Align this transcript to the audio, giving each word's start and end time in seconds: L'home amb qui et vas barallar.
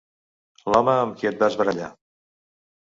L'home 0.71 0.95
amb 1.03 1.21
qui 1.21 1.31
et 1.33 1.45
vas 1.45 1.61
barallar. 1.63 1.93